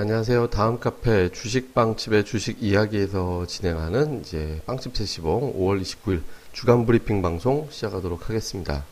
예, 0.00 0.02
안녕하세요. 0.02 0.48
다음 0.48 0.80
카페 0.80 1.30
주식빵집의 1.30 2.24
주식 2.24 2.62
이야기에서 2.62 3.44
진행하는 3.46 4.22
이제 4.22 4.62
빵집 4.64 4.96
세시봉 4.96 5.58
5월 5.58 5.82
29일 5.82 6.22
주간 6.52 6.86
브리핑 6.86 7.20
방송 7.20 7.68
시작하도록 7.70 8.26
하겠습니다. 8.26 8.84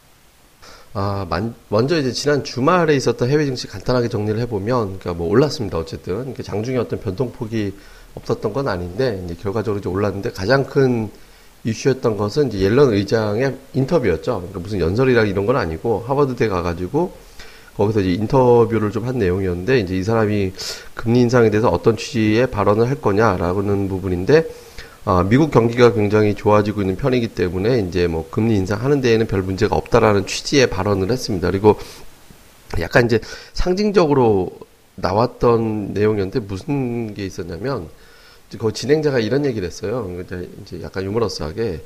아, 0.93 1.27
만, 1.31 1.55
먼저 1.71 1.99
이제 1.99 2.13
지난 2.13 2.45
주말에 2.45 2.95
있었던 2.95 3.31
해외 3.31 3.47
증시 3.47 3.67
간단하게 3.69 4.11
정리를 4.11 4.39
해보면, 4.41 4.99
그러니까 4.99 5.15
뭐 5.15 5.29
올랐습니다. 5.29 5.79
어쨌든. 5.79 6.35
장중에 6.35 6.77
어떤 6.77 7.01
변동폭이 7.01 7.73
없었던 8.15 8.53
건 8.53 8.69
아닌데, 8.69 9.23
이제 9.25 9.35
결과적으로 9.35 9.79
이제 9.79 9.89
올랐는데 9.89 10.33
가장 10.33 10.67
큰 10.67 11.11
이슈였던 11.65 12.19
것은 12.19 12.49
이제 12.49 12.61
옐런 12.61 12.93
의장의 12.93 13.57
인터뷰였죠. 13.73 14.37
그러니까 14.37 14.61
무슨 14.61 14.81
연설이라 14.81 15.25
이런 15.25 15.47
건 15.47 15.57
아니고 15.57 16.05
하버드대 16.07 16.49
가가지고 16.49 17.13
거기서 17.79 18.01
이제 18.01 18.13
인터뷰를 18.13 18.91
좀 18.91 19.07
한 19.07 19.19
내용이었는데 19.19 19.79
이제 19.81 19.97
이 19.97 20.03
사람이 20.03 20.53
금리 20.95 21.21
인상에 21.21 21.49
대해서 21.49 21.69
어떤 21.71 21.97
취지의 21.97 22.51
발언을 22.51 22.89
할 22.89 22.97
거냐라는 23.01 23.89
부분인데 23.89 24.45
아, 25.07 25.25
미국 25.27 25.51
경기가 25.51 25.95
굉장히 25.95 26.35
좋아지고 26.35 26.83
있는 26.83 26.97
편이기 26.97 27.29
때문에 27.29 27.79
이제 27.81 28.07
뭐 28.07 28.29
금리 28.31 28.57
인상하는 28.57 29.01
데에는 29.01 29.27
별 29.27 29.41
문제가 29.41 29.77
없다라는 29.77 30.27
취지의 30.27 30.69
발언을 30.69 31.11
했습니다. 31.11 31.51
그리고 31.51 31.79
약간 32.81 33.07
이제 33.07 33.19
상징적으로 33.55 34.51
나왔던 34.97 35.95
내용이었는데 35.95 36.41
무슨 36.41 37.15
게 37.15 37.25
있었냐면 37.25 37.89
그 38.59 38.73
진행자가 38.73 39.21
이런 39.21 39.47
얘기를 39.47 39.67
했어요. 39.67 40.11
이제 40.63 40.83
약간 40.83 41.05
유머러스하게 41.05 41.81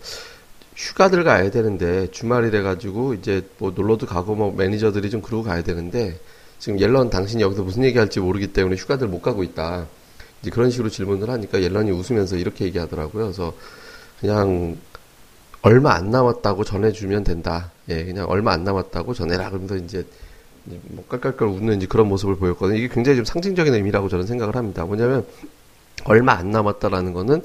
휴가들 0.75 1.25
가야 1.25 1.51
되는데 1.51 2.11
주말이래 2.11 2.63
가지고 2.63 3.15
이제 3.15 3.47
뭐 3.59 3.73
놀러도 3.75 4.07
가고 4.07 4.35
뭐 4.35 4.53
매니저들이 4.53 5.11
좀 5.11 5.21
그러고 5.21 5.45
가야 5.45 5.63
되는데 5.63 6.19
지금 6.59 6.81
옐런 6.81 7.11
당신이 7.11 7.43
여기서 7.43 7.63
무슨 7.63 7.85
얘기할지 7.85 8.21
모르기 8.21 8.53
때문에 8.53 8.77
휴가들 8.77 9.09
못 9.09 9.21
가고 9.21 9.43
있다. 9.43 9.87
이제 10.41 10.51
그런 10.51 10.71
식으로 10.71 10.89
질문을 10.89 11.29
하니까 11.31 11.63
옐런이 11.63 11.91
웃으면서 11.91 12.37
이렇게 12.37 12.65
얘기하더라고요. 12.67 13.25
그래서 13.25 13.53
그냥 14.21 14.77
얼마 15.63 15.95
안 15.95 16.11
남았다고 16.11 16.65
전해주면 16.65 17.25
된다. 17.25 17.71
예, 17.89 18.05
그냥 18.05 18.29
얼마 18.29 18.53
안 18.53 18.65
남았다고 18.65 19.15
전해라. 19.15 19.51
그러면서 19.51 19.77
이제 19.77 20.05
뭐 20.65 21.05
깔깔깔 21.09 21.49
웃는 21.49 21.77
이제 21.77 21.87
그런 21.87 22.09
모습을 22.09 22.37
보였거든요. 22.37 22.79
이게 22.79 22.89
굉장히 22.89 23.17
좀 23.17 23.25
상징적인 23.25 23.75
의미라고 23.75 24.09
저는 24.09 24.27
생각을 24.27 24.57
합니다. 24.57 24.85
뭐냐면 24.85 25.25
얼마 26.05 26.33
안 26.33 26.51
남았다라는 26.51 27.13
거는 27.13 27.43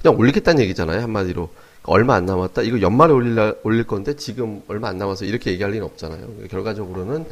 그냥 0.00 0.18
올리겠다는 0.18 0.62
얘기잖아요. 0.62 1.02
한마디로. 1.02 1.50
얼마 1.88 2.14
안 2.14 2.26
남았다. 2.26 2.62
이거 2.62 2.80
연말에 2.80 3.12
올릴, 3.12 3.54
올릴 3.62 3.84
건데 3.86 4.14
지금 4.16 4.62
얼마 4.68 4.88
안 4.88 4.98
남아서 4.98 5.24
이렇게 5.24 5.50
얘기할 5.52 5.72
리는 5.72 5.84
없잖아요. 5.86 6.28
결과적으로는 6.50 7.24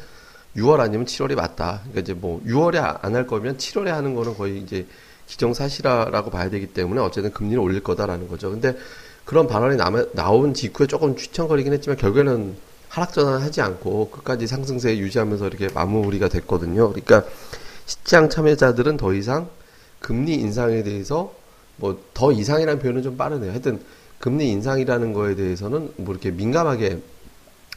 6월 0.57 0.81
아니면 0.81 1.07
7월이 1.07 1.35
맞다. 1.35 1.81
그러니까 1.83 2.01
이제 2.01 2.15
뭐 2.15 2.41
6월에 2.47 2.99
안 3.03 3.15
할 3.15 3.27
거면 3.27 3.59
7월에 3.59 3.87
하는 3.87 4.15
거는 4.15 4.35
거의 4.37 4.59
이제 4.59 4.87
기정사실화라고 5.27 6.31
봐야 6.31 6.49
되기 6.51 6.69
때문에 6.69 7.01
어쨌든 7.01 7.33
금리를 7.33 7.59
올릴 7.61 7.83
거다라는 7.83 8.29
거죠. 8.29 8.51
근데 8.51 8.77
그런 9.25 9.47
발언이 9.49 9.77
나, 9.77 9.91
나온 10.13 10.55
직후에 10.55 10.87
조금 10.87 11.17
추천거리긴 11.17 11.73
했지만 11.75 11.97
결국에는 11.99 12.55
하락 12.89 13.13
전환하지 13.13 13.61
않고 13.61 14.11
끝까지 14.11 14.47
상승세 14.47 14.97
유지하면서 14.97 15.49
이렇게 15.49 15.69
마무리가 15.75 16.29
됐거든요. 16.29 16.91
그러니까 16.93 17.25
시장 17.85 18.31
참여자들은 18.31 18.97
더 18.97 19.13
이상 19.13 19.49
금리 20.01 20.35
인상에 20.35 20.83
대해서 20.83 21.35
뭐 21.77 21.99
더 22.15 22.33
이상이라는 22.33 22.81
표현은 22.81 23.03
좀 23.03 23.17
빠르네요. 23.19 23.51
하여튼 23.51 23.81
금리 24.19 24.51
인상이라는 24.51 25.13
거에 25.13 25.35
대해서는 25.35 25.93
뭐 25.97 26.15
이렇게 26.15 26.31
민감하게 26.31 27.01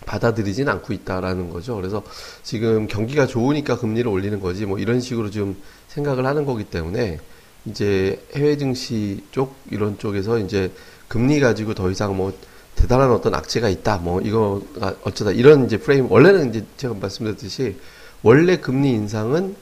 받아들이진 0.06 0.70
않고 0.70 0.94
있다라는 0.94 1.50
거죠. 1.50 1.76
그래서 1.76 2.04
지금 2.44 2.88
경기가 2.88 3.28
좋으니까 3.28 3.78
금리를 3.78 4.10
올리는 4.10 4.40
거지 4.40 4.66
뭐 4.66 4.80
이런 4.80 5.02
식으로 5.02 5.30
좀 5.30 5.58
생각을 5.88 6.26
하는 6.26 6.46
거기 6.46 6.64
때문에 6.64 7.20
이제 7.66 8.22
해외 8.34 8.58
증시 8.58 9.24
쪽 9.32 9.56
이런 9.70 9.98
쪽에서 9.98 10.40
이제 10.40 10.72
금리 11.08 11.40
가지고 11.40 11.74
더 11.74 11.90
이상 11.92 12.16
뭐 12.16 12.34
대단한 12.76 13.12
어떤 13.12 13.36
악재가 13.36 13.68
있다 13.68 13.98
뭐 13.98 14.22
이거가 14.22 14.96
어쩌다 15.04 15.32
이런 15.32 15.66
이제 15.66 15.78
프레임 15.78 16.10
원래는 16.10 16.50
이제 16.50 16.66
제가 16.78 16.94
말씀드렸듯이 16.94 17.76
원래 18.24 18.58
금리 18.58 18.92
인상은 18.92 19.56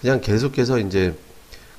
그냥 0.00 0.20
계속해서 0.20 0.80
이제 0.80 1.14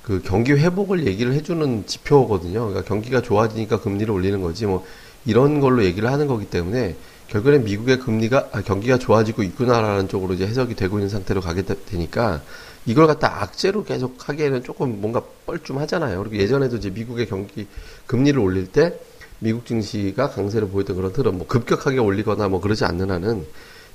그 0.05 0.21
경기 0.23 0.51
회복을 0.53 1.07
얘기를 1.07 1.33
해주는 1.33 1.87
지표거든요. 1.87 2.67
그러니까 2.67 2.83
경기가 2.83 3.23
좋아지니까 3.23 3.79
금리를 3.79 4.13
올리는 4.13 4.39
거지 4.39 4.67
뭐 4.67 4.85
이런 5.25 5.59
걸로 5.59 5.83
얘기를 5.83 6.11
하는 6.11 6.27
거기 6.27 6.45
때문에 6.45 6.95
결국엔 7.29 7.63
미국의 7.63 7.99
금리가 7.99 8.49
아, 8.51 8.61
경기가 8.61 8.99
좋아지고 8.99 9.41
있구나라는 9.41 10.07
쪽으로 10.07 10.35
이제 10.35 10.45
해석이 10.45 10.75
되고 10.75 10.99
있는 10.99 11.09
상태로 11.09 11.41
가게 11.41 11.63
되니까 11.63 12.43
이걸 12.85 13.07
갖다 13.07 13.41
악재로 13.41 13.83
계속 13.83 14.29
하기에는 14.29 14.63
조금 14.63 15.01
뭔가 15.01 15.23
뻘쭘하잖아요. 15.47 16.19
그리고 16.19 16.35
예전에도 16.37 16.77
이제 16.77 16.91
미국의 16.91 17.25
경기 17.25 17.65
금리를 18.05 18.39
올릴 18.39 18.67
때 18.67 18.93
미국 19.39 19.65
증시가 19.65 20.29
강세를 20.29 20.67
보였던 20.67 20.95
그런 20.95 21.13
틀은 21.13 21.35
뭐 21.35 21.47
급격하게 21.47 21.97
올리거나 21.97 22.47
뭐 22.47 22.61
그러지 22.61 22.85
않는 22.85 23.09
한은 23.09 23.43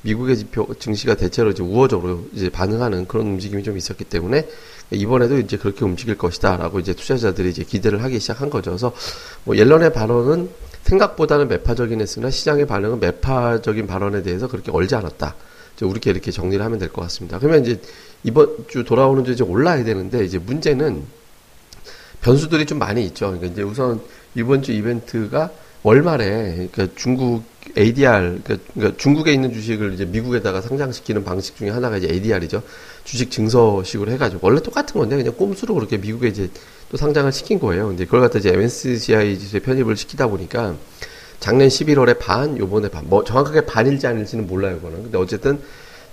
미국의 0.03 0.37
지표 0.37 0.66
증시가 0.78 1.15
대체로 1.15 1.50
이제 1.50 1.62
우호적으로 1.62 2.25
이제 2.33 2.49
반응하는 2.50 3.06
그런 3.06 3.27
움직임이 3.27 3.62
좀 3.62 3.77
있었기 3.77 4.05
때문에 4.05 4.49
이번에도 4.91 5.38
이제 5.38 5.56
그렇게 5.56 5.84
움직일 5.84 6.16
것이다라고 6.16 6.81
이제 6.81 6.94
투자자들이 6.94 7.50
이제 7.50 7.65
기대를 7.65 8.03
하기 8.05 8.19
시작한 8.19 8.50
거죠. 8.50 8.71
그래서 8.71 8.93
뭐 9.44 9.56
옐런의 9.56 9.93
발언은 9.93 10.49
생각보다는 10.84 11.49
매파적인 11.49 12.00
했으나 12.00 12.31
시장의 12.31 12.66
반응은 12.66 13.00
매파적인 13.00 13.87
발언에 13.87 14.22
대해서 14.22 14.49
그렇게 14.49 14.71
얼지 14.71 14.94
않았다. 14.94 15.34
우리께 15.83 16.10
이렇게 16.10 16.31
정리를 16.31 16.62
하면 16.62 16.78
될 16.78 16.91
것 16.91 17.00
같습니다. 17.03 17.39
그러면 17.39 17.62
이제 17.62 17.81
이번 18.22 18.66
주 18.69 18.84
돌아오는 18.84 19.25
주 19.25 19.33
이제 19.33 19.43
올라야 19.43 19.83
되는데 19.83 20.25
이제 20.27 20.37
문제는 20.39 21.05
변수들이 22.21 22.66
좀 22.66 22.78
많이 22.78 23.03
있죠. 23.06 23.28
그러니까 23.28 23.47
이제 23.47 23.62
우선 23.62 24.00
이번 24.34 24.62
주 24.62 24.72
이벤트가 24.72 25.50
월말에 25.82 26.68
그러니까 26.72 26.88
중국 26.96 27.44
ADR 27.76 28.41
그러니까, 28.42 28.56
그러니까 28.74 28.96
중국에 28.98 29.32
있는 29.32 29.52
주식을 29.52 29.94
이제 29.94 30.04
미국에다가 30.04 30.60
상장시키는 30.60 31.24
방식 31.24 31.56
중에 31.56 31.70
하나가 31.70 31.96
이제 31.96 32.08
ADR이죠. 32.10 32.62
주식 33.04 33.30
증서식으로 33.30 34.10
해가지고 34.12 34.46
원래 34.46 34.60
똑같은 34.60 34.98
건데 35.00 35.16
그냥 35.16 35.34
꼼수로 35.34 35.74
그렇게 35.74 35.96
미국에 35.96 36.28
이제 36.28 36.50
또 36.91 36.96
상장을 36.96 37.30
시킨 37.32 37.58
거예요. 37.60 37.88
근데 37.88 38.04
그걸 38.04 38.20
갖다 38.20 38.38
이제 38.38 38.52
MSCI 38.52 39.38
지수에 39.38 39.60
편입을 39.60 39.96
시키다 39.96 40.26
보니까 40.26 40.76
작년 41.38 41.68
11월에 41.68 42.18
반, 42.18 42.58
요번에 42.58 42.88
반. 42.88 43.08
뭐 43.08 43.24
정확하게 43.24 43.62
반일지 43.62 44.06
아닐지는 44.06 44.47
몰라요, 44.47 44.76
그거는. 44.76 45.04
근데 45.04 45.16
어쨌든 45.16 45.60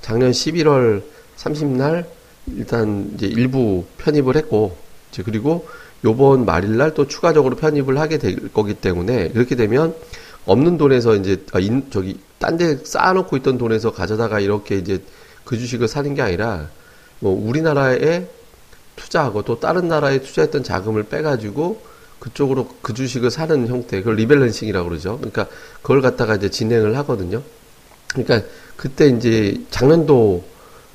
작년 0.01 0.31
11월 0.31 1.01
30날 1.38 2.05
일단 2.55 3.11
이제 3.16 3.28
일부 3.28 3.84
편입을 3.97 4.38
했고 4.38 4.78
이제 5.11 5.23
그리고 5.23 5.67
요번 6.03 6.46
말일날 6.46 6.94
또 6.94 7.08
추가적으로 7.08 7.56
편입을 7.56 7.97
하게 7.97 8.18
될 8.18 8.52
거기 8.53 8.74
때문에 8.74 9.30
그렇게 9.30 9.56
되면 9.56 9.96
없는 10.46 10.78
돈에서 10.78 11.16
이제 11.16 11.44
아, 11.52 11.59
인, 11.59 11.88
저기 11.90 12.19
딴 12.40 12.58
데 12.58 12.78
쌓아놓고 12.84 13.35
있던 13.38 13.58
돈에서 13.58 13.91
가져다가 13.91 14.40
이렇게 14.40 14.78
이제 14.78 15.02
그 15.44 15.58
주식을 15.58 15.88
사는 15.88 16.13
게 16.13 16.22
아니라 16.22 16.69
뭐 17.19 17.34
우리나라에 17.34 18.28
투자하고 18.96 19.44
또 19.44 19.59
다른 19.59 19.88
나라에 19.88 20.22
투자했던 20.22 20.63
자금을 20.63 21.03
빼가지고 21.03 21.81
그쪽으로 22.19 22.68
그 22.81 22.94
주식을 22.94 23.31
사는 23.31 23.68
형태 23.68 24.00
그걸 24.00 24.16
rebalancing이라고 24.16 24.90
그러죠. 24.90 25.18
그러니까 25.18 25.47
그걸 25.81 26.02
갖다가 26.02 26.35
이제 26.35 26.50
진행을 26.50 26.97
하거든요. 26.97 27.41
그러니까 28.09 28.47
그때 28.75 29.08
이제 29.08 29.59
작년도 29.69 30.44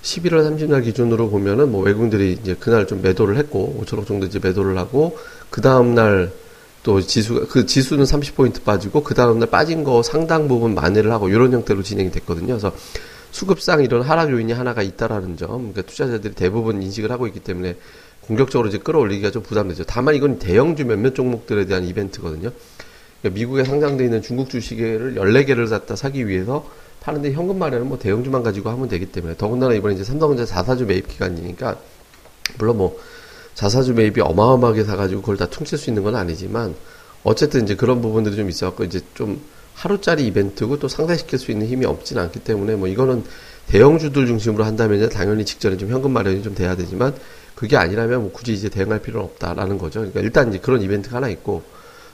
11월 0.02 0.50
30일 0.50 0.84
기준으로 0.84 1.30
보면은 1.30 1.70
뭐 1.70 1.82
외국인들이 1.82 2.32
이제 2.32 2.56
그날 2.58 2.86
좀 2.86 3.02
매도를 3.02 3.36
했고 3.36 3.82
5천억 3.82 4.06
정도 4.06 4.26
이제 4.26 4.38
매도를 4.42 4.76
하고 4.78 5.16
그 5.50 5.60
다음 5.60 5.94
날 5.94 6.42
또 6.82 7.00
지수가 7.00 7.46
그 7.48 7.66
지수는 7.66 8.04
30포인트 8.04 8.64
빠지고 8.64 9.02
그 9.02 9.14
다음 9.14 9.38
날 9.38 9.48
빠진 9.48 9.84
거 9.84 10.02
상당 10.02 10.48
부분 10.48 10.74
만회를 10.74 11.12
하고 11.12 11.28
이런 11.28 11.52
형태로 11.52 11.82
진행이 11.82 12.10
됐거든요. 12.10 12.48
그래서 12.48 12.74
수급상 13.30 13.82
이런 13.82 14.02
하락 14.02 14.30
요인이 14.30 14.52
하나가 14.52 14.82
있다라는 14.82 15.36
점, 15.36 15.48
그러니까 15.48 15.82
투자자들이 15.82 16.34
대부분 16.34 16.82
인식을 16.82 17.10
하고 17.10 17.26
있기 17.26 17.40
때문에 17.40 17.76
공격적으로 18.22 18.68
이제 18.68 18.78
끌어올리기가 18.78 19.30
좀 19.30 19.42
부담되죠. 19.42 19.84
다만 19.84 20.14
이건 20.14 20.38
대형주 20.38 20.84
몇몇 20.84 21.14
종목들에 21.14 21.66
대한 21.66 21.84
이벤트거든요. 21.84 22.50
그러니까 23.20 23.38
미국에 23.38 23.64
상장되어 23.64 24.04
있는 24.04 24.20
중국 24.20 24.50
주식을 24.50 25.14
14개를 25.16 25.70
갖다 25.70 25.96
사기 25.96 26.26
위해서 26.26 26.68
파는데 27.02 27.32
현금 27.32 27.58
마련은 27.58 27.88
뭐 27.88 27.98
대형주만 27.98 28.42
가지고 28.42 28.70
하면 28.70 28.88
되기 28.88 29.06
때문에 29.06 29.36
더군다나 29.36 29.74
이번에 29.74 29.94
이제 29.94 30.04
삼성전자 30.04 30.46
자사주 30.46 30.86
매입 30.86 31.08
기간이니까 31.08 31.76
물론 32.58 32.78
뭐 32.78 32.98
자사주 33.54 33.94
매입이 33.94 34.20
어마어마하게 34.20 34.84
사가지고 34.84 35.20
그걸 35.20 35.36
다 35.36 35.46
퉁칠 35.46 35.78
수 35.78 35.90
있는 35.90 36.04
건 36.04 36.14
아니지만 36.14 36.74
어쨌든 37.24 37.64
이제 37.64 37.74
그런 37.74 38.00
부분들이 38.00 38.36
좀 38.36 38.48
있어갖고 38.48 38.84
이제 38.84 39.00
좀 39.14 39.40
하루짜리 39.74 40.26
이벤트고 40.26 40.78
또 40.78 40.88
상쇄시킬 40.88 41.38
수 41.38 41.50
있는 41.50 41.66
힘이 41.66 41.86
없지는 41.86 42.22
않기 42.22 42.40
때문에 42.40 42.76
뭐 42.76 42.88
이거는 42.88 43.24
대형주들 43.68 44.26
중심으로 44.26 44.64
한다면 44.64 45.08
당연히 45.08 45.44
직전에 45.44 45.76
좀 45.76 45.90
현금 45.90 46.12
마련이 46.12 46.42
좀 46.42 46.54
돼야 46.54 46.76
되지만 46.76 47.14
그게 47.54 47.76
아니라면 47.76 48.22
뭐 48.22 48.32
굳이 48.32 48.52
이제 48.52 48.68
대응할 48.68 49.00
필요는 49.00 49.24
없다라는 49.26 49.78
거죠. 49.78 50.00
그러니까 50.00 50.20
일단 50.20 50.50
이제 50.50 50.58
그런 50.58 50.82
이벤트가 50.82 51.16
하나 51.16 51.28
있고 51.28 51.62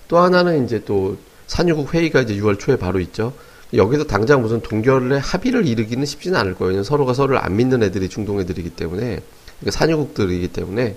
또 0.09 0.19
하나는 0.19 0.65
이제 0.65 0.83
또 0.85 1.17
산유국 1.47 1.95
회의가 1.95 2.23
이제 2.23 2.35
6월 2.37 2.59
초에 2.59 2.77
바로 2.77 3.01
있죠. 3.01 3.33
여기서 3.75 4.05
당장 4.05 4.41
무슨 4.41 4.61
동결의 4.61 5.21
합의를 5.21 5.67
이루기는 5.67 6.05
쉽지는 6.07 6.39
않을 6.39 6.55
거예요. 6.55 6.83
서로가 6.83 7.13
서로를 7.13 7.39
안 7.39 7.57
믿는 7.57 7.83
애들이 7.83 8.09
중동 8.09 8.41
애들이기 8.41 8.71
때문에 8.71 9.21
그러니까 9.61 9.71
산유국들이기 9.71 10.49
때문에 10.49 10.97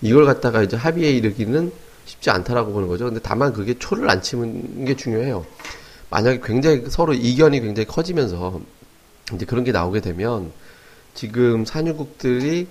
이걸 0.00 0.24
갖다가 0.24 0.62
이제 0.62 0.76
합의에 0.76 1.10
이르기는 1.10 1.72
쉽지 2.04 2.30
않다라고 2.30 2.72
보는 2.72 2.88
거죠. 2.88 3.06
근데 3.06 3.20
다만 3.22 3.52
그게 3.52 3.78
초를 3.78 4.08
안 4.10 4.22
치는 4.22 4.84
게 4.84 4.94
중요해요. 4.94 5.44
만약에 6.10 6.40
굉장히 6.44 6.84
서로 6.88 7.14
이견이 7.14 7.60
굉장히 7.60 7.86
커지면서 7.86 8.60
이제 9.34 9.44
그런 9.46 9.64
게 9.64 9.72
나오게 9.72 10.00
되면 10.00 10.52
지금 11.14 11.64
산유국들이 11.64 12.66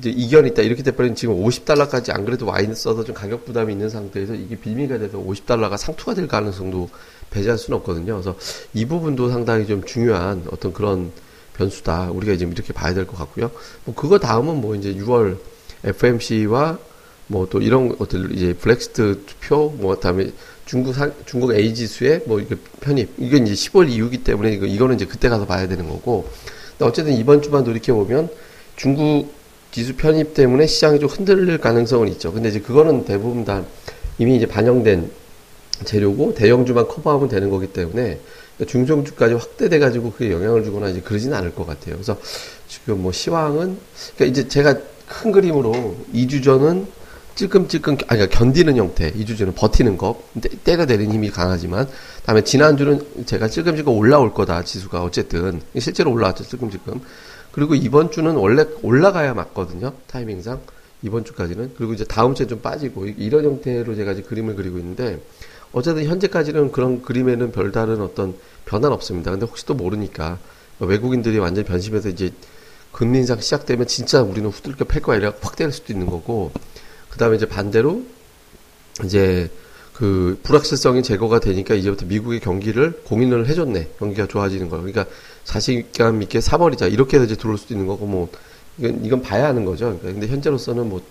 이제 0.00 0.10
이견이 0.10 0.50
있다 0.50 0.62
이렇게 0.62 0.82
돼버리면 0.82 1.14
지금 1.14 1.36
50달러까지 1.44 2.14
안 2.14 2.24
그래도 2.24 2.46
와인 2.46 2.74
써서 2.74 3.04
좀 3.04 3.14
가격 3.14 3.44
부담이 3.44 3.72
있는 3.72 3.90
상태에서 3.90 4.34
이게 4.34 4.56
빌미가 4.56 4.98
돼서 4.98 5.18
50달러가 5.18 5.76
상투가 5.76 6.14
될 6.14 6.26
가능성도 6.26 6.88
배제할 7.30 7.58
수는 7.58 7.78
없거든요. 7.78 8.14
그래서 8.14 8.34
이 8.72 8.86
부분도 8.86 9.28
상당히 9.28 9.66
좀 9.66 9.84
중요한 9.84 10.44
어떤 10.50 10.72
그런 10.72 11.12
변수다. 11.54 12.10
우리가 12.10 12.32
이제 12.32 12.46
이렇게 12.46 12.72
봐야 12.72 12.94
될 12.94 13.06
것 13.06 13.18
같고요. 13.18 13.50
뭐 13.84 13.94
그거 13.94 14.18
다음은 14.18 14.60
뭐 14.60 14.74
이제 14.74 14.94
6월 14.94 15.36
FMC와 15.84 16.78
뭐 17.26 17.46
또 17.50 17.60
이런 17.60 17.96
것들 17.96 18.34
이제 18.34 18.54
블랙스트 18.54 19.24
투표 19.26 19.68
뭐 19.78 19.94
다음에 20.00 20.30
중국 20.64 20.94
상, 20.94 21.12
중국 21.26 21.54
A 21.54 21.74
지수의 21.74 22.22
뭐 22.26 22.40
이거 22.40 22.56
편입 22.80 23.10
이건 23.18 23.46
이제 23.46 23.54
10월 23.54 23.90
이후기 23.90 24.24
때문에 24.24 24.52
이거 24.52 24.66
이거는 24.66 24.96
이제 24.96 25.04
그때 25.04 25.28
가서 25.28 25.44
봐야 25.46 25.68
되는 25.68 25.88
거고. 25.88 26.28
어쨌든 26.80 27.12
이번 27.12 27.42
주만 27.42 27.62
돌이켜 27.62 27.92
보면 27.94 28.30
중국 28.76 29.34
지수 29.72 29.94
편입 29.94 30.34
때문에 30.34 30.66
시장이 30.66 30.98
좀 30.98 31.08
흔들릴 31.08 31.58
가능성은 31.58 32.08
있죠. 32.08 32.32
근데 32.32 32.48
이제 32.48 32.60
그거는 32.60 33.04
대부분 33.04 33.44
다 33.44 33.62
이미 34.18 34.36
이제 34.36 34.46
반영된 34.46 35.10
재료고 35.84 36.34
대형주만 36.34 36.88
커버하면 36.88 37.28
되는 37.28 37.50
거기 37.50 37.68
때문에 37.68 38.20
중성주까지 38.66 39.34
확대돼 39.34 39.78
가지고 39.78 40.12
그게 40.12 40.30
영향을 40.32 40.64
주거나 40.64 40.88
이제 40.88 41.00
그러지는 41.00 41.36
않을 41.36 41.54
것 41.54 41.66
같아요. 41.66 41.94
그래서 41.94 42.18
지금 42.68 43.02
뭐 43.02 43.12
시황은 43.12 43.78
그러니까 44.16 44.24
이제 44.24 44.48
제가 44.48 44.78
큰 45.08 45.32
그림으로 45.32 45.96
2주 46.14 46.44
전은 46.44 46.86
찔끔찔끔 47.34 47.92
아니 48.08 48.18
그러니까 48.18 48.38
견디는 48.38 48.76
형태 48.76 49.10
2주 49.12 49.38
전은 49.38 49.54
버티는 49.54 49.96
거 49.96 50.22
때려 50.62 50.84
내리는 50.84 51.14
힘이 51.14 51.30
강하지만 51.30 51.88
다음에 52.26 52.42
지난주는 52.42 53.24
제가 53.24 53.48
찔끔찔끔 53.48 53.94
올라올 53.94 54.34
거다 54.34 54.62
지수가 54.64 55.02
어쨌든 55.02 55.62
실제로 55.78 56.12
올라왔죠 56.12 56.44
찔끔찔끔 56.44 57.00
그리고 57.52 57.74
이번 57.74 58.10
주는 58.10 58.34
원래 58.36 58.66
올라가야 58.82 59.34
맞거든요 59.34 59.92
타이밍상. 60.06 60.60
이번 61.02 61.24
주까지는. 61.24 61.72
그리고 61.76 61.94
이제 61.94 62.04
다음 62.04 62.34
주에 62.34 62.46
좀 62.46 62.60
빠지고 62.60 63.06
이런 63.06 63.44
형태로 63.44 63.94
제가 63.94 64.14
지금 64.14 64.28
그림을 64.28 64.54
그리고 64.54 64.78
있는데 64.78 65.20
어쨌든 65.72 66.04
현재까지는 66.04 66.72
그런 66.72 67.02
그림에는 67.02 67.52
별다른 67.52 68.00
어떤 68.00 68.34
변화는 68.66 68.94
없습니다. 68.94 69.30
근데 69.30 69.46
혹시 69.46 69.64
또 69.66 69.74
모르니까. 69.74 70.38
외국인들이 70.78 71.38
완전히 71.38 71.66
변심해서 71.66 72.08
이제 72.08 72.32
금리 72.92 73.18
인상 73.18 73.40
시작되면 73.40 73.86
진짜 73.86 74.22
우리는 74.22 74.48
후들겨 74.50 74.84
팰 74.84 75.02
거야. 75.02 75.18
이래 75.18 75.32
확대할 75.40 75.72
수도 75.72 75.92
있는 75.92 76.06
거고. 76.06 76.52
그 77.10 77.18
다음에 77.18 77.36
이제 77.36 77.46
반대로 77.46 78.02
이제 79.04 79.50
그 80.00 80.40
불확실성이 80.42 81.02
제거가 81.02 81.40
되니까 81.40 81.74
이제부터 81.74 82.06
미국의 82.06 82.40
경기를 82.40 83.02
공인을 83.04 83.46
해줬네 83.48 83.90
경기가 83.98 84.26
좋아지는 84.26 84.70
거 84.70 84.78
그러니까 84.78 85.04
자신감 85.44 86.22
있게 86.22 86.40
사버리자 86.40 86.86
이렇게 86.86 87.18
해서 87.18 87.26
이제 87.26 87.36
들어올 87.36 87.58
수도 87.58 87.74
있는 87.74 87.86
거고 87.86 88.06
뭐 88.06 88.30
이건 88.78 89.04
이건 89.04 89.20
봐야 89.20 89.48
하는 89.48 89.66
거죠. 89.66 89.84
그러니까 89.98 90.12
근데 90.12 90.26
현재로서는 90.26 90.88
뭐 90.88 91.02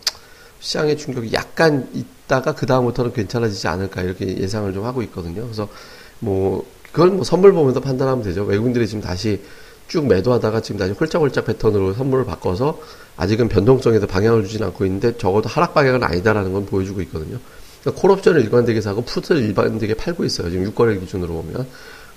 시장의 0.59 0.97
충격이 0.97 1.33
약간 1.33 1.88
있다가 1.94 2.56
그 2.56 2.65
다음부터는 2.65 3.13
괜찮아지지 3.13 3.68
않을까 3.68 4.01
이렇게 4.01 4.25
예상을 4.39 4.74
좀 4.74 4.86
하고 4.86 5.03
있거든요. 5.03 5.44
그래서 5.44 5.69
뭐 6.18 6.65
그걸 6.91 7.12
뭐 7.12 7.24
선물 7.24 7.53
보면서 7.53 7.81
판단하면 7.81 8.24
되죠. 8.24 8.44
외국인들이 8.44 8.88
지금 8.88 9.03
다시 9.03 9.39
쭉 9.88 10.07
매도하다가 10.07 10.62
지금 10.62 10.80
다시 10.80 10.94
홀짝홀짝 10.94 11.45
패턴으로 11.45 11.94
선물을 11.94 12.25
바꿔서 12.25 12.81
아직은 13.18 13.50
변동성에서 13.50 14.07
방향을 14.07 14.45
주진 14.45 14.63
않고 14.63 14.83
있는데 14.86 15.15
적어도 15.15 15.47
하락 15.47 15.75
방향은 15.75 16.01
아니다라는 16.01 16.53
건 16.53 16.65
보여주고 16.65 17.03
있거든요. 17.03 17.38
그러니까 17.81 18.02
콜옵션을 18.02 18.42
일관되게 18.42 18.81
사고 18.81 19.02
푸트를 19.02 19.42
일반되게 19.42 19.94
팔고 19.94 20.26
있어요. 20.26 20.50
지금 20.50 20.72
6거래 20.72 21.00
기준으로 21.00 21.34
보면. 21.34 21.68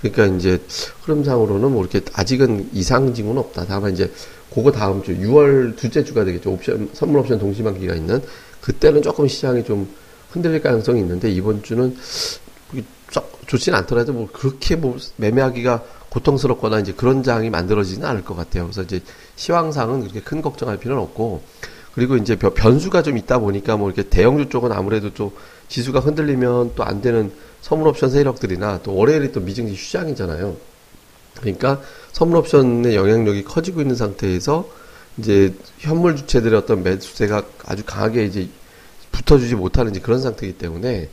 그러니까 0.00 0.36
이제 0.36 0.60
흐름상으로는 1.02 1.72
뭐 1.72 1.82
이렇게 1.84 2.00
아직은 2.12 2.70
이상 2.72 3.14
징후는 3.14 3.38
없다. 3.40 3.66
다만 3.66 3.92
이제 3.92 4.10
그거 4.52 4.72
다음 4.72 5.02
주 5.02 5.16
6월 5.16 5.76
둘째 5.76 6.04
주가 6.04 6.24
되겠죠. 6.24 6.50
옵션 6.50 6.90
선물 6.92 7.20
옵션 7.20 7.38
동시만기가 7.38 7.94
있는 7.94 8.20
그때는 8.60 9.00
조금 9.02 9.28
시장이 9.28 9.64
좀 9.64 9.88
흔들릴 10.30 10.60
가능성이 10.60 11.00
있는데 11.00 11.30
이번 11.30 11.62
주는 11.62 11.96
좋지는 13.46 13.78
않더라도 13.80 14.12
뭐 14.12 14.28
그렇게 14.32 14.76
뭐 14.76 14.96
매매하기가 15.16 15.84
고통스럽거나 16.08 16.80
이제 16.80 16.92
그런 16.92 17.22
장이 17.22 17.50
만들어지지는 17.50 18.06
않을 18.06 18.24
것 18.24 18.34
같아요. 18.34 18.64
그래서 18.64 18.82
이제 18.82 19.00
시황상은 19.36 20.00
그렇게 20.00 20.20
큰 20.20 20.42
걱정할 20.42 20.78
필요는 20.78 21.02
없고 21.02 21.42
그리고 21.94 22.16
이제 22.16 22.36
변수가 22.36 23.02
좀 23.02 23.18
있다 23.18 23.38
보니까 23.38 23.76
뭐 23.76 23.90
이렇게 23.90 24.08
대형주 24.08 24.48
쪽은 24.48 24.72
아무래도 24.72 25.12
좀 25.12 25.30
지수가 25.68 26.00
흔들리면 26.00 26.74
또 26.74 26.84
안 26.84 27.00
되는 27.00 27.32
선물옵션 27.60 28.10
세력들이나 28.10 28.80
또 28.82 28.94
월요일이 28.94 29.32
또 29.32 29.40
미증시 29.40 29.74
휴장이잖아요. 29.74 30.56
그러니까 31.40 31.80
선물옵션의 32.12 32.94
영향력이 32.94 33.44
커지고 33.44 33.80
있는 33.80 33.94
상태에서 33.94 34.68
이제 35.18 35.54
현물 35.78 36.16
주체들의 36.16 36.58
어떤 36.58 36.82
매수세가 36.82 37.42
아주 37.66 37.84
강하게 37.84 38.24
이제 38.24 38.48
붙어주지 39.12 39.54
못하는 39.54 39.92
그런 40.00 40.20
상태이기 40.20 40.58
때문에 40.58 41.08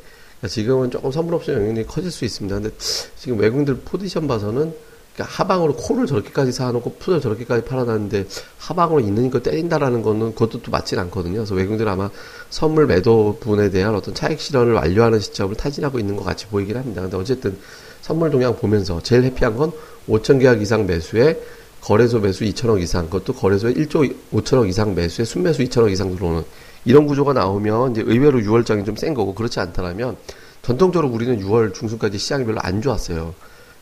지금은 0.47 0.89
조금 0.91 1.11
선물옵션 1.11 1.55
영향력이 1.55 1.87
커질 1.87 2.11
수 2.11 2.23
있습니다. 2.25 2.55
근데 2.59 2.75
지금 3.17 3.39
외국인들 3.39 3.81
포지션 3.83 4.27
봐서는 4.27 4.73
그러니까 5.19 5.25
하방으로 5.25 5.75
콜을 5.75 6.07
저렇게까지 6.07 6.53
사놓고 6.53 6.95
푸을 6.99 7.19
저렇게까지 7.19 7.65
팔아놨는데 7.65 8.27
하방으로 8.57 9.01
있는 9.01 9.29
거 9.29 9.41
때린다라는 9.41 10.01
거는 10.01 10.33
그것도 10.33 10.61
또 10.61 10.71
맞진 10.71 10.97
않거든요. 10.99 11.35
그래서 11.35 11.55
외국인들 11.55 11.87
아마 11.89 12.09
선물 12.49 12.87
매도 12.87 13.37
부분에 13.41 13.69
대한 13.69 13.95
어떤 13.95 14.15
차익 14.15 14.39
실현을 14.39 14.73
완료하는 14.73 15.19
시점을 15.19 15.55
타진하고 15.55 15.99
있는 15.99 16.15
것 16.15 16.23
같이 16.23 16.47
보이긴 16.47 16.77
합니다. 16.77 17.01
근데 17.01 17.17
어쨌든 17.17 17.57
선물 18.01 18.31
동향 18.31 18.55
보면서 18.55 19.01
제일 19.03 19.23
해피한 19.23 19.57
건 19.57 19.73
5천 20.07 20.39
계약 20.39 20.61
이상 20.61 20.87
매수에 20.87 21.37
거래소 21.81 22.19
매수 22.19 22.45
2천억 22.45 22.81
이상, 22.81 23.05
그것도 23.05 23.33
거래소에 23.33 23.73
1조 23.73 24.13
5천억 24.33 24.67
이상 24.69 24.95
매수에 24.95 25.25
순매수 25.25 25.63
2천억 25.63 25.91
이상 25.91 26.15
들어오는 26.15 26.43
이런 26.85 27.07
구조가 27.07 27.33
나오면 27.33 27.91
이제 27.91 28.03
의외로 28.05 28.39
6월장이 28.39 28.85
좀 28.85 28.95
센 28.95 29.13
거고 29.13 29.33
그렇지 29.33 29.59
않다면 29.59 30.15
전통적으로 30.61 31.11
우리는 31.11 31.39
6월 31.41 31.73
중순까지 31.73 32.17
시장이 32.17 32.45
별로 32.45 32.59
안 32.61 32.81
좋았어요. 32.81 33.33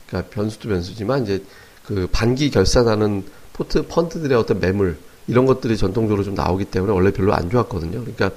그러니까 0.08 0.30
변수도 0.34 0.70
변수지만 0.70 1.24
이제 1.24 1.44
그 1.86 2.08
반기 2.12 2.50
결산하는 2.50 3.24
포트 3.54 3.86
펀드들의 3.88 4.38
어떤 4.38 4.60
매물 4.60 4.98
이런 5.28 5.46
것들이 5.46 5.78
전통적으로 5.78 6.24
좀 6.24 6.36
나오기 6.36 6.66
때문에 6.66 6.94
원래 6.94 7.12
별로 7.12 7.34
안 7.34 7.50
좋았거든요. 7.50 8.00
그러니까 8.00 8.32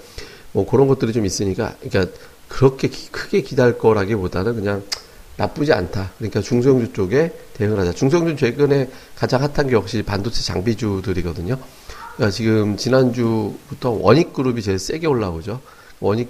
뭐 0.52 0.66
그런 0.66 0.88
것들이 0.88 1.12
좀 1.12 1.24
있으니까 1.24 1.74
그러니까 1.80 2.12
그렇게 2.48 2.88
기, 2.88 3.10
크게 3.10 3.42
기대할 3.42 3.78
거라기보다는 3.78 4.54
그냥 4.56 4.82
나쁘지 5.36 5.72
않다. 5.72 6.12
그러니까 6.18 6.40
중소형주 6.40 6.92
쪽에 6.92 7.32
대응을 7.54 7.78
하자. 7.78 7.92
중소형주 7.92 8.36
최근에 8.36 8.90
가장 9.14 9.42
핫한 9.42 9.68
게 9.68 9.72
역시 9.72 10.02
반도체 10.02 10.42
장비주들이거든요. 10.42 11.56
그러니까 12.16 12.30
지금 12.30 12.76
지난주부터 12.76 13.90
원익그룹이 13.90 14.60
제일 14.62 14.78
세게 14.78 15.06
올라오죠. 15.06 15.60
원익 16.00 16.28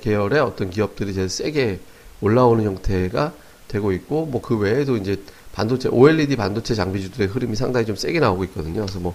계열의 0.00 0.40
어떤 0.40 0.70
기업들이 0.70 1.12
제일 1.12 1.28
세게 1.28 1.80
올라오는 2.20 2.64
형태가 2.64 3.32
되고 3.68 3.92
있고 3.92 4.26
뭐 4.26 4.40
그 4.40 4.56
외에도 4.56 4.96
이제 4.96 5.20
반도체 5.52 5.88
OLED 5.88 6.36
반도체 6.36 6.74
장비 6.74 7.00
주들의 7.02 7.28
흐름이 7.28 7.56
상당히 7.56 7.86
좀 7.86 7.96
세게 7.96 8.20
나오고 8.20 8.44
있거든요. 8.44 8.82
그래서 8.82 8.98
뭐 8.98 9.14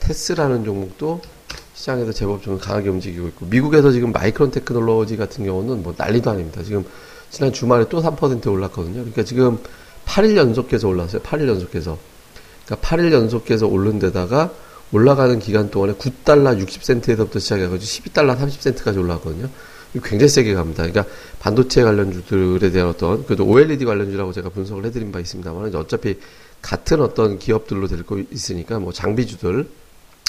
테스라는 0.00 0.64
종목도 0.64 1.20
시장에서 1.74 2.12
제법 2.12 2.42
좀 2.42 2.58
강하게 2.58 2.88
움직이고 2.88 3.28
있고 3.28 3.46
미국에서 3.46 3.92
지금 3.92 4.12
마이크론 4.12 4.50
테크놀로지 4.50 5.16
같은 5.16 5.44
경우는 5.44 5.82
뭐 5.82 5.94
난리도 5.96 6.30
아닙니다. 6.30 6.62
지금 6.62 6.84
지난 7.30 7.52
주말에 7.52 7.88
또 7.88 8.02
3% 8.02 8.46
올랐거든요. 8.46 8.94
그러니까 8.94 9.22
지금 9.24 9.58
8일 10.06 10.36
연속해서 10.36 10.88
올랐어요. 10.88 11.22
8일 11.22 11.48
연속해서. 11.48 11.98
그러니까 12.66 12.88
8일 12.88 13.12
연속해서 13.12 13.66
오른 13.66 13.98
데다가 13.98 14.52
올라가는 14.92 15.38
기간 15.38 15.70
동안에 15.70 15.94
9달러 15.94 16.62
60센트에서부터 16.62 17.40
시작해가지고 17.40 17.78
12달러 17.78 18.36
30센트까지 18.36 18.98
올라왔거든요. 18.98 19.48
굉장히 20.00 20.28
세게 20.28 20.54
갑니다. 20.54 20.84
그러니까 20.84 21.12
반도체 21.38 21.82
관련주들에 21.82 22.70
대한 22.70 22.88
어떤 22.88 23.24
그래도 23.26 23.46
OLED 23.46 23.84
관련주라고 23.84 24.32
제가 24.32 24.48
분석을 24.48 24.86
해드린 24.86 25.12
바 25.12 25.20
있습니다만 25.20 25.74
어차피 25.74 26.18
같은 26.62 27.00
어떤 27.00 27.38
기업들로 27.38 27.88
될거 27.88 28.22
있으니까 28.30 28.78
뭐 28.78 28.92
장비주들 28.92 29.68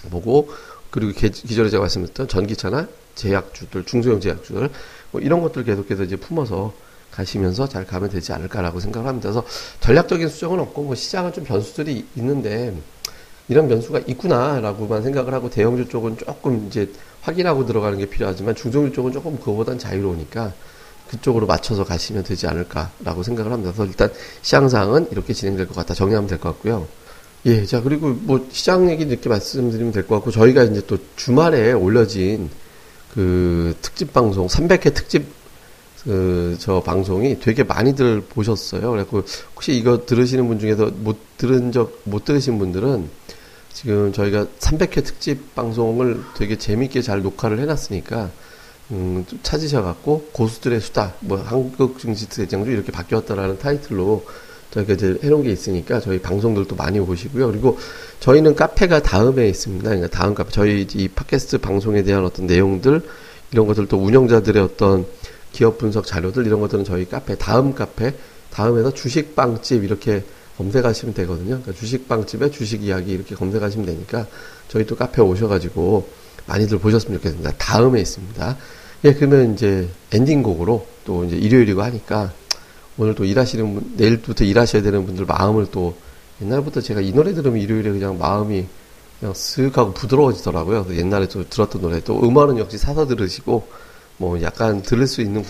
보고 0.10 0.50
그리고 0.90 1.12
기존에 1.14 1.70
제가 1.70 1.82
말씀드렸던 1.82 2.28
전기차나 2.28 2.88
제약주들 3.16 3.86
중소형 3.86 4.20
제약주들 4.20 4.70
뭐 5.12 5.22
이런 5.22 5.42
것들 5.42 5.64
계속해서 5.64 6.04
이제 6.04 6.16
품어서 6.16 6.74
가시면서 7.12 7.70
잘 7.70 7.86
가면 7.86 8.10
되지 8.10 8.34
않을까라고 8.34 8.80
생각을 8.80 9.08
합니다. 9.08 9.30
그래서 9.30 9.46
전략적인 9.80 10.28
수정은 10.28 10.60
없고 10.60 10.84
뭐 10.84 10.96
시장은 10.96 11.32
좀 11.32 11.44
변수들이 11.44 12.06
있는데 12.16 12.76
이런 13.50 13.68
변수가 13.68 14.02
있구나라고만 14.08 15.04
생각을 15.04 15.34
하고 15.34 15.50
대형주 15.50 15.90
쪽은 15.90 16.18
조금 16.18 16.68
이제 16.68 16.90
확인하고 17.22 17.66
들어가는 17.66 17.98
게 17.98 18.06
필요하지만 18.06 18.56
중소형주 18.56 18.94
쪽은 18.94 19.12
조금 19.12 19.38
그거보단 19.38 19.78
자유로우니까 19.80 20.54
그쪽으로 21.10 21.46
맞춰서 21.46 21.84
가시면 21.84 22.24
되지 22.24 22.48
않을까라고 22.48 23.24
생각을 23.24 23.52
합니다. 23.52 23.72
그래서 23.74 23.90
일단 23.90 24.12
시장상은 24.42 25.08
이렇게 25.12 25.34
진행될 25.34 25.68
것 25.68 25.76
같다 25.76 25.94
정리하면 25.94 26.28
될 26.28 26.40
것 26.40 26.50
같고요. 26.50 26.88
예, 27.46 27.66
자, 27.66 27.82
그리고 27.82 28.10
뭐 28.10 28.48
시장 28.52 28.90
얘기 28.90 29.04
이렇게 29.04 29.28
말씀드리면 29.28 29.92
될 29.92 30.08
것 30.08 30.16
같고, 30.16 30.32
저희가 30.32 30.64
이제 30.64 30.82
또 30.88 30.98
주말에 31.18 31.74
올려진 31.74 32.50
그 33.14 33.76
특집 33.82 34.14
방송, 34.14 34.48
300회 34.48 34.94
특집 34.94 35.26
그, 36.04 36.56
저 36.60 36.82
방송이 36.82 37.40
되게 37.40 37.64
많이들 37.64 38.22
보셨어요. 38.22 38.92
그래서 38.92 39.24
혹시 39.56 39.74
이거 39.74 40.06
들으시는 40.06 40.48
분 40.48 40.60
중에서 40.60 40.88
못 40.96 41.18
들은 41.38 41.72
적, 41.72 42.00
못 42.06 42.26
들으신 42.26 42.60
분들은 42.60 43.10
지금 43.74 44.14
저희가 44.14 44.48
300회 44.60 45.04
특집 45.04 45.56
방송을 45.56 46.22
되게 46.36 46.58
재밌게 46.58 47.02
잘 47.02 47.22
녹화를 47.22 47.60
해놨으니까, 47.60 48.30
음, 48.92 49.26
좀 49.28 49.40
찾으셔갖고, 49.42 50.30
고수들의 50.32 50.80
수다, 50.80 51.14
뭐, 51.22 51.40
한국 51.40 52.00
증시 52.00 52.30
대장주 52.30 52.72
이렇게 52.72 52.92
바뀌었다라는 52.92 53.58
타이틀로 53.58 54.26
저희가 54.72 54.94
이제 54.94 55.18
해놓은 55.24 55.44
게 55.44 55.52
있으니까 55.52 56.00
저희 56.00 56.20
방송들도 56.20 56.76
많이 56.76 57.00
보시고요. 57.00 57.48
그리고 57.48 57.78
저희는 58.20 58.56
카페가 58.56 59.04
다음에 59.04 59.48
있습니다. 59.50 59.88
그러니까 59.88 60.08
다음 60.08 60.34
카페, 60.34 60.52
저희 60.52 60.88
이 60.94 61.08
팟캐스트 61.08 61.60
방송에 61.60 62.04
대한 62.04 62.26
어떤 62.26 62.48
내용들, 62.48 63.02
이런 63.52 63.68
것들도 63.68 63.98
운영자들의 63.98 64.62
어떤 64.64 65.06
기업 65.52 65.78
분석 65.78 66.06
자료들, 66.06 66.46
이런 66.46 66.60
것들은 66.62 66.84
저희 66.86 67.08
카페, 67.08 67.36
다음 67.36 67.74
카페, 67.74 68.14
다음에서 68.52 68.94
주식 68.94 69.36
빵집 69.36 69.84
이렇게 69.84 70.24
검색하시면 70.58 71.14
되거든요. 71.16 71.62
그러니까 71.62 71.74
주식빵집에 71.74 72.52
주식 72.52 72.84
이야기 72.84 73.12
이렇게 73.12 73.36
검색하시면 73.36 73.86
되니까 73.86 74.28
저희 74.68 74.86
또 74.86 74.96
카페 74.96 75.22
오셔가지고 75.22 76.08
많이들 76.46 76.80
보셨으면 76.80 77.18
좋겠습니다. 77.18 77.54
다음에 77.58 78.02
있습니다. 78.02 78.58
예, 79.06 79.14
그러면 79.14 79.54
이제 79.54 79.90
엔딩곡으로 80.12 80.88
또 81.06 81.26
이제 81.26 81.36
일요일이고 81.36 81.82
하니까 81.82 82.32
오늘 82.98 83.16
또 83.16 83.26
일하시는 83.26 83.74
분, 83.74 83.94
내일부터 83.98 84.46
일하셔야 84.46 84.82
되는 84.82 85.06
분들 85.06 85.26
마음을 85.26 85.68
또 85.72 85.96
옛날부터 86.42 86.82
제가 86.82 87.02
이 87.02 87.12
노래 87.12 87.34
들으면 87.34 87.60
일요일에 87.60 87.92
그냥 87.92 88.18
마음이 88.18 88.66
그냥 89.20 89.34
쓱 89.34 89.74
하고 89.74 89.94
부드러워지더라고요. 89.94 90.88
옛날에 90.92 91.28
또 91.28 91.48
들었던 91.48 91.82
노래 91.82 92.02
또 92.02 92.22
음원은 92.22 92.58
역시 92.58 92.78
사서 92.78 93.08
들으시고 93.08 93.68
뭐 94.18 94.42
약간 94.42 94.82
들을 94.82 95.08
수 95.08 95.22
있는 95.22 95.44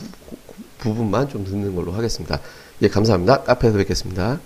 부분만 0.80 1.30
좀 1.30 1.44
듣는 1.44 1.76
걸로 1.76 1.92
하겠습니다. 1.92 2.40
예, 2.82 2.88
감사합니다. 2.88 3.44
카페에서 3.44 3.78
뵙겠습니다. 3.78 4.40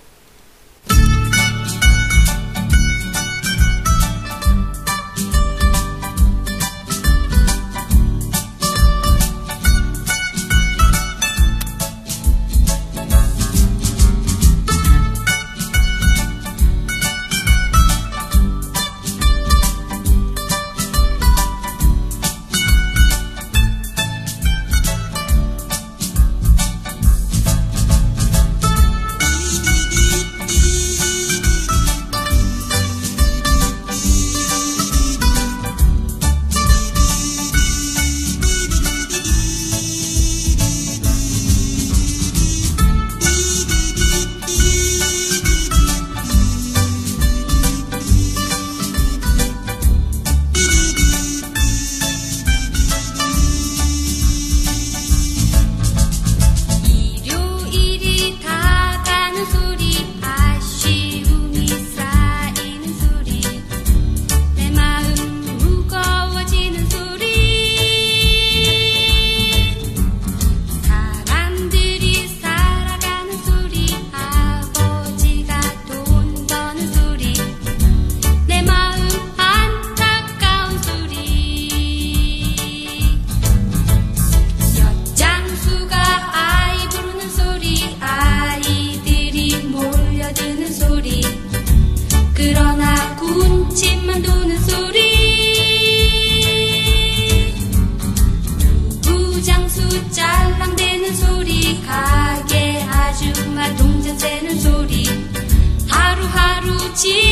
ti. 106.97 107.26